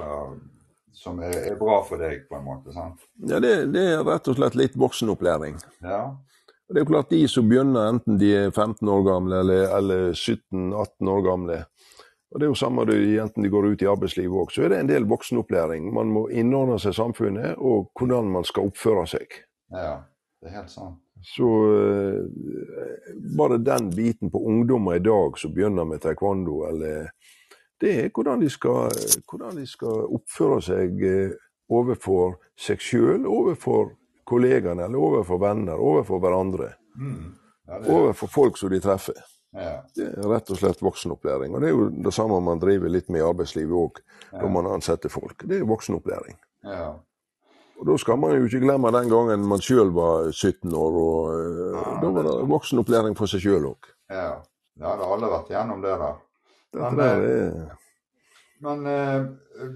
[0.96, 2.74] som er, er bra for deg, på en måte.
[2.74, 3.04] sant?
[3.28, 5.60] Ja, det, det er rett og slett litt voksenopplæring.
[5.84, 6.06] Ja.
[6.66, 10.16] Det er jo klart de som begynner, enten de er 15 år gamle eller, eller
[10.16, 11.60] 17-18 år gamle,
[12.36, 14.74] og det er jo samme du, enten de går ut i arbeidslivet òg, så er
[14.74, 15.86] det en del voksenopplæring.
[15.96, 19.38] Man må innordne seg samfunnet og hvordan man skal oppføre seg.
[19.72, 19.96] Ja.
[20.42, 21.00] Det er helt sant.
[21.26, 27.08] Så eh, bare den biten på ungdommer i dag som begynner med taekwondo, eller
[27.82, 28.92] det er hvordan de skal,
[29.32, 31.32] hvordan de skal oppføre seg eh,
[31.72, 33.96] overfor seg sjøl, overfor
[34.28, 36.70] kollegaene, eller overfor venner, overfor hverandre.
[37.00, 37.34] Mm.
[37.66, 39.18] Ja, det er, Overfor folk som de treffer.
[39.56, 39.80] ja.
[39.96, 41.56] Det er rett og slett voksenopplæring.
[41.56, 44.00] Og det er jo det samme man driver litt med i arbeidslivet òg,
[44.36, 45.42] når man ansetter folk.
[45.48, 46.38] Det er voksenopplæring.
[46.70, 46.92] Ja.
[47.76, 51.40] Og da skal man jo ikke glemme den gangen man sjøl var 17 år, og
[51.76, 53.90] ja, da var det voksenopplæring for seg sjøl òg.
[54.10, 54.36] ja.
[54.76, 56.08] Ja, det har alle vært gjennom det, da.
[56.76, 57.76] Men, der er
[58.60, 59.70] Men eh,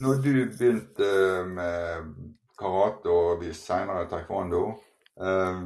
[0.00, 1.10] når du begynte
[1.44, 2.14] med
[2.58, 4.62] karate og senere taekwondo,
[5.20, 5.60] eh,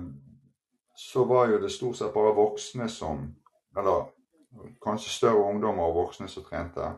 [0.96, 3.28] så var jo det stort sett bare voksne som
[3.76, 4.10] Eller
[4.82, 6.92] kanskje større ungdommer og voksne som trente.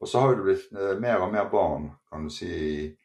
[0.00, 2.96] Og så har det blitt eh, mer og mer barn, kan du si,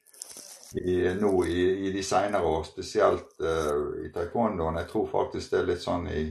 [0.76, 2.64] i, nå i, i de senere år.
[2.68, 4.80] Spesielt uh, i taekwondoen.
[4.82, 6.26] Jeg tror faktisk det er litt sånn i,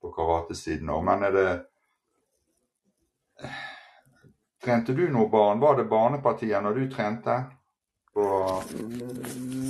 [0.00, 1.04] på karatesiden òg.
[1.08, 1.50] Men er det
[4.60, 5.60] Trente du noe barn?
[5.62, 7.36] Var det barnepartiet når du trente?
[8.12, 8.24] På,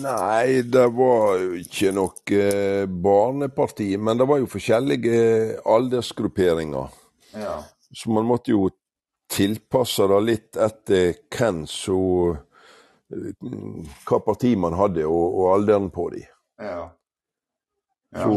[0.02, 5.20] Nei, det var ikke noe eh, barneparti, men det var jo forskjellige
[5.62, 6.96] aldersgrupperinger.
[7.38, 7.61] ja.
[7.92, 8.68] Så man måtte jo
[9.30, 12.42] tilpasse det litt etter hvem som eh,
[13.10, 16.24] Hva parti man hadde, og, og alderen på de.
[16.60, 16.88] Ja.
[18.12, 18.24] Ja.
[18.24, 18.32] Så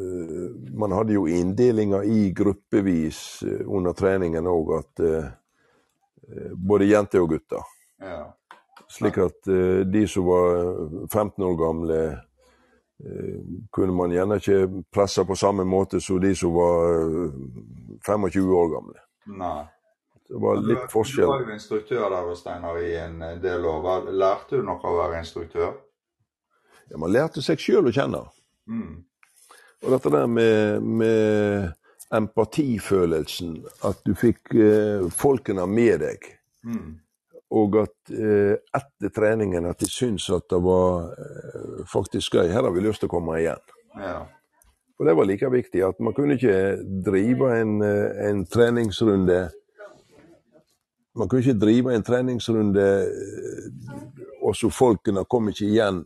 [0.00, 5.28] eh, man hadde jo inndelinger i gruppevis eh, under treningen òg, at eh,
[6.56, 7.64] både jenter og gutter.
[8.00, 8.26] ja.
[8.88, 9.44] Slik at
[9.92, 10.54] de som var
[11.12, 11.96] 15 år gamle,
[13.70, 17.34] kunne man gjerne ikke presse på samme måte som de som var eh,
[18.06, 19.02] 25 år gamle.
[19.38, 19.66] Nei.
[20.28, 21.26] Det var Du, litt du forskjell.
[21.30, 24.10] var jo instruktør der, Steinar, i en del år.
[24.12, 25.74] Lærte du noe av å være instruktør?
[26.90, 28.20] Ja, man lærte seg sjøl å kjenne.
[28.68, 29.04] Mm.
[29.84, 31.72] Og dette der med, med
[32.12, 36.24] empatifølelsen, at du fikk eh, folkene med deg.
[36.66, 36.96] Mm.
[37.56, 42.50] Og at eh, etter treningen at de syntes at det var eh, faktisk gøy.
[42.52, 43.62] Her har vi lyst til å komme igjen.
[43.96, 44.26] Ja.
[44.98, 46.58] Og det var like viktig at man kunne ikke
[47.06, 49.46] drive en, eh, en treningsrunde
[51.16, 53.98] Man kunne ikke drive en treningsrunde eh,
[54.42, 56.02] og så folkene kom ikke igjen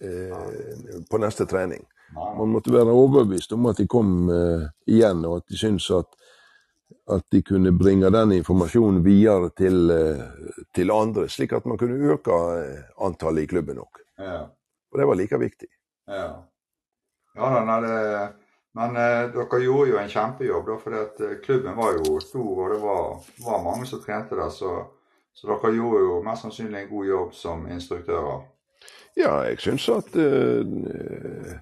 [0.00, 1.84] eh, på neste trening.
[2.14, 6.10] Man måtte være overbevist om at de kom eh, igjen, og at de syntes at,
[7.10, 10.22] at de kunne bringe den informasjonen videre til, eh,
[10.76, 14.02] til andre, slik at man kunne øke eh, antallet i klubben òg.
[14.20, 14.44] Ja.
[14.92, 15.70] Og det var like viktig.
[16.08, 16.28] Ja.
[17.34, 17.94] Ja da, nei, det,
[18.74, 22.72] men eh, dere gjorde jo en kjempejobb, da, at eh, klubben var jo stor, og
[22.74, 23.04] det var,
[23.46, 24.50] var mange som trente der.
[24.50, 24.72] Så,
[25.34, 28.42] så dere gjorde jo mest sannsynlig en god jobb som instruktører.
[29.14, 31.60] Ja, jeg syns at eh,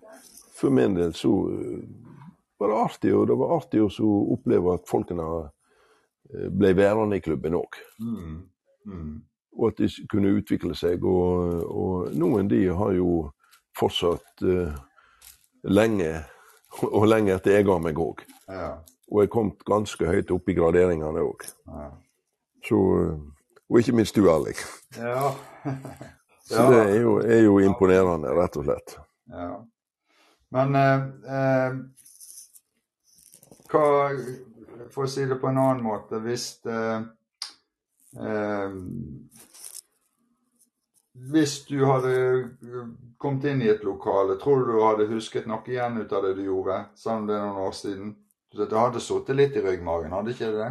[0.57, 1.83] for min del så eh,
[2.63, 7.25] var det artig, og det var artig å oppleve at folkene eh, ble værende i
[7.25, 7.77] klubben òg.
[8.01, 8.41] Mm.
[8.87, 9.15] Mm.
[9.59, 11.05] Og at de kunne utvikle seg.
[11.05, 13.27] Og, og noen de har jo
[13.79, 14.73] fortsatt eh,
[15.69, 16.23] lenge,
[16.81, 18.25] og lenge etter jeg ga meg òg.
[18.49, 18.73] Ja.
[19.13, 21.47] Og jeg kom ganske høyt opp i graderingene òg.
[21.69, 21.91] Ja.
[22.65, 22.81] Så
[23.73, 24.59] Og ikke minst du, Erling.
[24.99, 25.31] Ja.
[26.45, 28.97] Så det er jo, er jo, imponerende, rett og slett.
[29.33, 29.53] Ja.
[30.53, 31.05] Men eh,
[31.37, 31.77] eh,
[33.73, 33.85] hva
[34.93, 37.07] For å si det på en annen måte Hvis eh,
[38.21, 38.75] eh
[41.13, 42.13] Hvis du hadde
[43.21, 46.35] kommet inn i et lokale, tror du du hadde husket noe igjen ut av det
[46.39, 48.15] du gjorde, selv det er noen år siden?
[48.53, 50.71] Det hadde sittet litt i ryggmagen, hadde ikke det?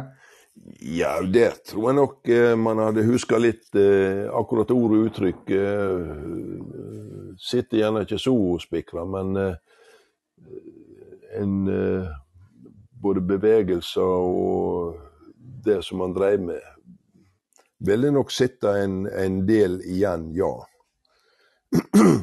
[0.80, 3.70] Ja, det tror jeg nok eh, man hadde huska litt.
[3.74, 6.10] Eh, akkurat ord og uttrykk eh,
[7.40, 9.38] sitter gjerne ikke så spikra, men
[11.32, 11.54] en
[13.02, 14.98] både bevegelser og
[15.64, 16.60] det som man dreiv med,
[17.86, 20.52] ville nok sitte en, en del igjen, ja.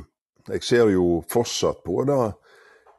[0.49, 2.21] Jeg ser jo fortsatt på det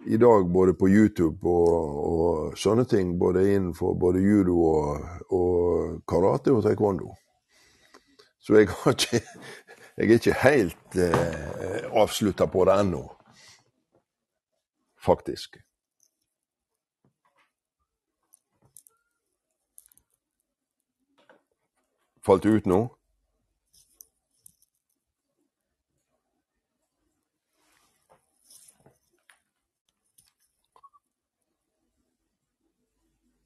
[0.07, 3.17] i dag både på YouTube og, og, sånne ting.
[3.19, 7.11] Både innenfor både judo og, og karate og taekwondo.
[8.41, 9.21] Så jeg, ikke,
[9.97, 13.03] jeg er ikke helt eh, avslutta på det ennå.
[15.01, 15.59] Faktisk.
[22.23, 22.81] Falt ut nå?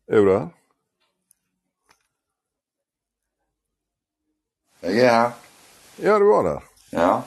[0.07, 0.49] Er du der?
[4.83, 5.31] Jeg er her.
[6.03, 6.61] Ja, du var der.
[6.93, 7.21] Ja.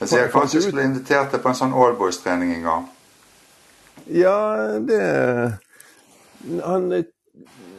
[0.00, 2.86] Jeg ser jeg skulle invitert deg på en sånn Allboys-trening en gang.
[4.06, 4.38] Ja,
[4.82, 5.02] det
[6.64, 6.88] Han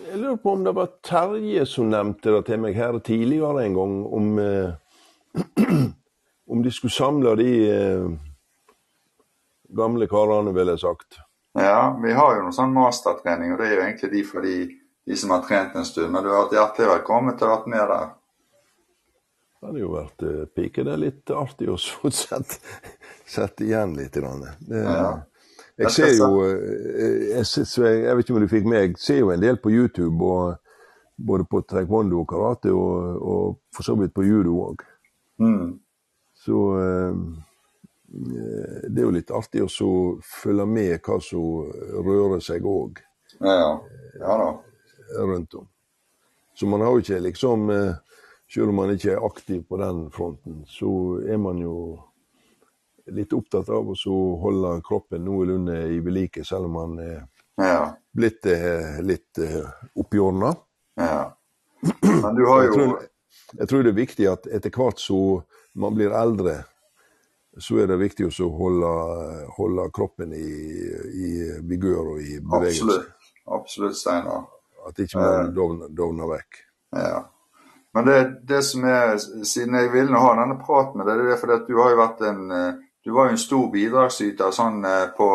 [0.09, 3.77] Jeg lurer på om det var Terje som nevnte det til meg her tidligere en
[3.77, 5.63] gang, om, eh,
[6.51, 8.07] om de skulle samle de eh,
[9.73, 11.19] gamle karene, ville jeg sagt.
[11.57, 14.57] Ja, vi har jo noen sånn mastertrening, og det er jo egentlig de for de,
[15.05, 16.13] de som har trent en stund.
[16.13, 18.07] Men du har vært hjertelig velkommen til å vært med der.
[19.63, 20.83] Det hadde jo vært eh, pike.
[20.83, 21.77] Det er litt artig å
[22.23, 22.61] sette,
[23.25, 24.17] sette igjen litt.
[24.17, 25.13] Det, ja.
[25.81, 29.23] Jeg ser jo eh, jeg, ser, jeg, vet ikke om du fikk med, jeg ser
[29.23, 30.59] jo en del på YouTube, og,
[31.17, 34.85] både på taekwondo og karate, og, og for så vidt på judo òg.
[35.41, 35.73] Mm.
[36.43, 36.59] Så
[38.13, 39.89] Eh, det er jo litt artig å
[40.21, 41.71] følge med hva som
[42.05, 43.01] rører seg òg.
[43.39, 43.55] Ja,
[44.19, 44.35] ja.
[44.37, 44.49] da.
[45.17, 45.67] Eh, rundt om.
[46.53, 47.93] Så man har jo ikke liksom eh,
[48.53, 50.87] Selv om man ikke er aktiv på den fronten, så
[51.25, 51.95] er man jo
[53.11, 57.17] litt opptatt av å holde kroppen noenlunde i vedlike, selv om han er
[57.59, 57.79] ja.
[58.15, 58.47] blitt
[59.03, 59.41] litt
[59.99, 60.53] oppjorna.
[60.99, 61.25] Ja.
[61.99, 62.93] Men du har jo jeg tror,
[63.59, 65.19] jeg tror det er viktig at etter hvert så
[65.79, 66.61] man blir eldre,
[67.57, 68.93] så er det viktig å holde,
[69.57, 70.53] holde kroppen i,
[71.13, 71.29] i,
[71.61, 72.97] vigør og i bevegelse.
[72.97, 74.47] Absolutt, Absolutt Steinar.
[74.87, 76.63] At ikke man eh, dovner, dovner vekk.
[76.97, 77.19] Ja.
[77.93, 78.17] Men det,
[78.49, 81.69] det, som er, siden jeg ville ha denne praten med deg, det er fordi at
[81.69, 85.27] du har jo vært en eh, du var jo en stor bidragsyter sånn eh, på,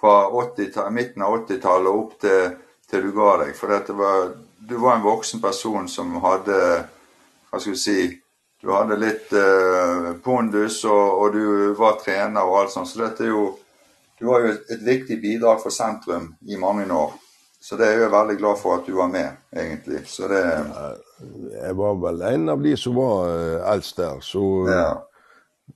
[0.00, 2.52] fra 80, midten av 80-tallet og opp til,
[2.90, 3.54] til, du ga deg.
[3.56, 6.60] For var, du var en voksen person som hadde
[7.46, 8.00] Hva skal vi si
[8.66, 12.88] du hadde litt eh, pondus, og, og, du var trener og alt sånt.
[12.90, 13.46] Så dette er jo
[14.16, 17.10] Du var jo et, et, viktig bidrag for sentrum i mange år.
[17.60, 20.06] Så det er jeg veldig glad for at du var med, egentlig.
[20.08, 20.40] Så det
[21.52, 24.86] Jeg var vel en av de som var eh, eldst der, så ja.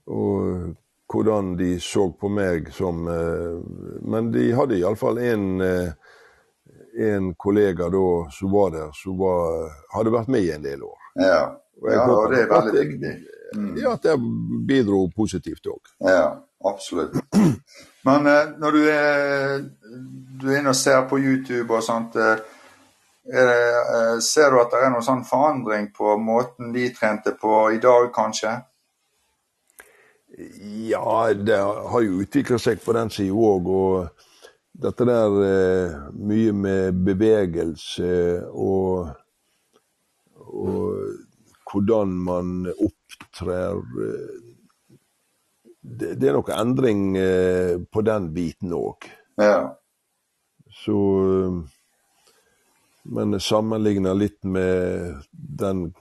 [0.09, 0.73] Og
[1.11, 3.57] hvordan de så på meg som eh,
[4.07, 5.91] Men de hadde iallfall en eh,
[6.93, 10.97] en kollega da som var der, som var, hadde vært med i en del år.
[11.15, 11.41] Ja.
[11.81, 13.11] Og ja, og det er veldig viktig.
[13.55, 13.69] Mm.
[13.81, 14.15] Ja, at det
[14.67, 15.93] bidro positivt òg.
[16.05, 16.35] Ja,
[16.67, 17.15] absolutt.
[18.07, 19.63] Men eh, når du er,
[20.41, 22.43] du er inne og ser på YouTube og sånt, eh,
[24.21, 28.11] ser du at det er noen sånn forandring på måten de trente på i dag,
[28.13, 28.55] kanskje?
[30.89, 33.67] Ja, det har jo utvikla seg på den sida òg.
[33.67, 34.27] Og
[34.81, 38.13] dette der eh, mye med bevegelse
[38.51, 39.11] og,
[40.39, 43.81] og hvordan man opptrer.
[44.07, 44.39] Eh,
[45.81, 49.09] det, det er nok endring eh, på den biten òg.
[49.41, 49.73] Ja.
[50.81, 50.97] Så
[53.03, 55.93] Men sammenligna litt med den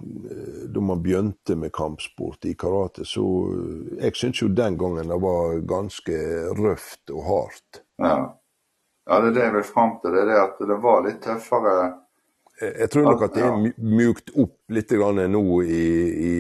[0.69, 3.25] da man begynte med kampsport i karate, så
[4.01, 6.19] Jeg syns jo den gangen det var ganske
[6.59, 7.83] røft og hardt.
[7.97, 8.37] Ja.
[9.07, 10.13] ja, det er det jeg vil fram til.
[10.13, 11.75] Det er det at det var litt tøffere
[12.61, 15.85] Jeg, jeg tror nok at det er mjukt opp litt grann nå i,
[16.29, 16.35] i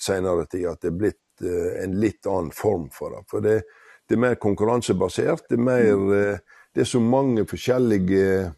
[0.00, 0.66] senere tid.
[0.72, 3.22] At det er blitt eh, en litt annen form for det.
[3.28, 3.60] For det,
[4.08, 5.48] det er mer konkurransebasert.
[5.50, 8.52] Det er, mer, eh, det er så mange forskjellige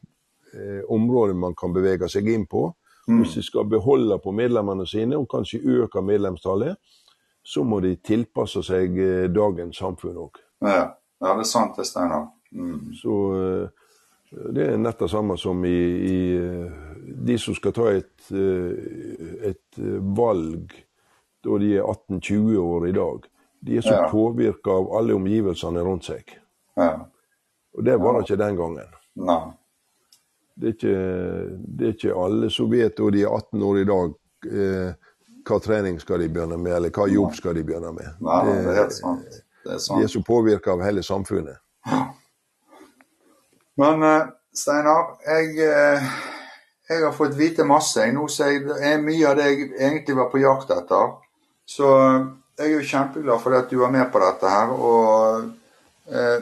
[0.55, 2.71] eh, områder man kan bevege seg inn på.
[3.07, 6.77] Hvis de skal beholde på medlemmene sine, og kanskje øke medlemstallet,
[7.45, 10.39] så må de tilpasse seg eh, dagens samfunn òg.
[10.65, 10.95] Ja.
[11.21, 12.31] ja, det er sant det, Steinar.
[12.57, 12.95] Mm.
[12.97, 13.69] Så eh,
[14.57, 15.77] det er nett det samme som i,
[16.09, 16.87] i eh,
[17.29, 19.79] de som skal ta et, eh, et
[20.17, 20.73] valg
[21.45, 23.27] da de er 18-20 år i dag.
[23.65, 24.07] De er så Ja.
[24.09, 26.33] påvirka av alle omgivelsene rundt seg.
[26.77, 27.05] Ja.
[27.77, 28.97] Og det var det ikke den gangen.
[29.21, 29.43] Nei.
[30.55, 30.99] Det er ikke,
[31.79, 34.13] det er ikke alle som vet og de er 18 år i dag,
[34.51, 38.13] eh, hva trening skal de begynne med, eller hva jobb skal de begynne med.
[38.23, 39.41] Nei, det er helt sant.
[39.65, 41.59] Det er de er så påvirka av hele samfunnet.
[43.81, 46.09] Men eh, Steinar, jeg, eh,
[46.89, 47.99] jeg har fått vite masse.
[48.01, 51.17] Jeg, nå ser jeg, det er mye av det jeg egentlig var på jakt etter.
[51.67, 52.27] Så eh,
[52.61, 54.75] jeg er jo kjempeglad for at du var med på dette her.
[54.79, 56.37] Og eh,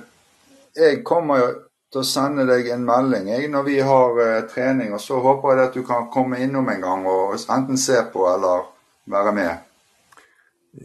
[0.77, 1.53] jeg kommer jo
[1.93, 4.95] til å sende deg en melding jeg, når vi har eh, trening.
[4.97, 8.25] Og så håper jeg at du kan komme innom en gang og enten se på
[8.31, 8.65] eller
[9.13, 9.69] være med.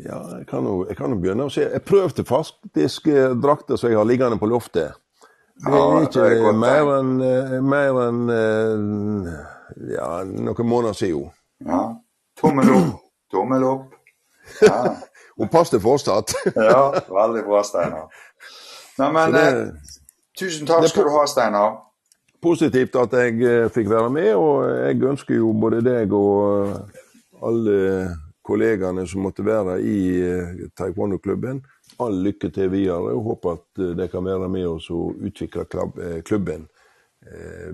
[0.03, 1.64] Ja, jeg kan jo, jeg kan jo begynne å se.
[1.72, 4.97] Jeg prøvde faktisk eh, drakter som jeg har liggende på loftet.
[5.58, 9.38] Det Ja, er det ikke er godt, mer enn eh, mer enn eh,
[9.95, 11.32] ja, noen måneder siden.
[11.66, 11.82] Ja.
[12.38, 12.97] Tommel opp.
[13.34, 13.95] Tommel opp.
[14.62, 14.82] Ja.
[15.38, 16.34] Hun passet fortsatt.
[16.55, 18.08] Ja, veldig bra, Steinar.
[18.97, 19.28] Nei,
[20.38, 21.77] Så tusen takk skal du ha, Steinar.
[22.41, 27.01] positivt at jeg eh, fikk være med, og jeg ønsker jo både deg og eh,
[27.41, 27.77] alle
[28.45, 31.63] kollegaene som måtte være i eh, taekwondo-klubben,
[31.99, 33.15] all lykke til videre.
[33.17, 35.65] og Håper at de kan være med oss og utvikle
[36.21, 36.67] klubben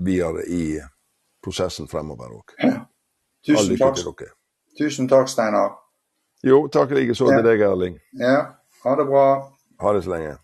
[0.00, 0.78] videre i
[1.44, 2.54] prosessen fremover òg.
[2.64, 4.32] All lykke takk, til dere.
[4.80, 5.74] tusen takk Steinar.
[6.42, 7.36] Jo, takk likeså Ja.
[7.36, 8.00] til deg, Erling.
[8.18, 8.38] Ja,
[8.84, 9.26] ha det bra.
[9.80, 10.38] Ha det så lenge.